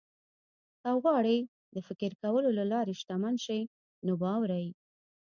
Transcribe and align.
که 0.81 0.89
غواړئ 1.01 1.39
د 1.75 1.77
فکر 1.87 2.11
کولو 2.21 2.49
له 2.59 2.63
لارې 2.71 2.93
شتمن 3.01 3.35
شئ 3.45 3.61
نو 4.05 4.11
واورئ. 4.21 4.65